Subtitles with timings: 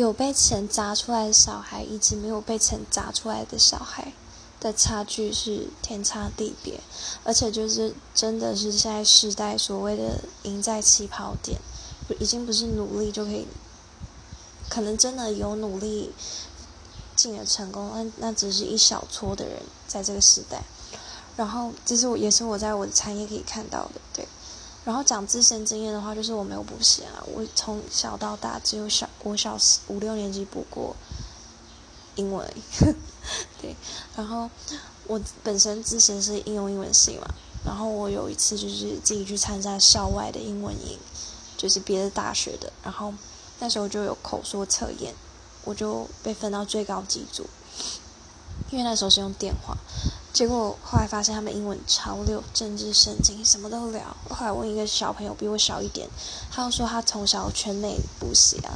[0.00, 4.12] 有被钱砸出来的小孩，以及没有被钱砸出来的小孩
[4.60, 6.80] 的差距是天差地别，
[7.24, 11.60] 而且就是真的是现在时代所谓的赢在起跑点，
[12.20, 13.46] 已经不是努力就可以，
[14.68, 16.12] 可能真的有努力
[17.16, 20.62] 进而成功，那那只是一小撮的人在这个时代。
[21.36, 24.26] 然后，这是我也是我在我的产业可以看到的，对。
[24.88, 29.54] 然后讲自身经验的话，就是我没有补习啊，我从小到大只有小我小
[29.88, 30.96] 五六年级补过
[32.14, 32.50] 英文，
[33.60, 33.76] 对。
[34.16, 34.48] 然后
[35.06, 37.28] 我本身自身是应用英文系嘛，
[37.66, 40.98] 然后我有一次就是自己去参加校外的英文营，
[41.58, 43.12] 就是别的大学的，然后
[43.58, 45.14] 那时候就有口说测验，
[45.64, 47.46] 我就被分到最高级组，
[48.70, 49.76] 因为那时候是用电话。
[50.32, 54.16] 结果后来发现他们英文超溜，政治、圣经什么都聊。
[54.30, 56.08] 后来问一个小朋友比我小一点，
[56.50, 58.70] 他又说他从小全美补习啊，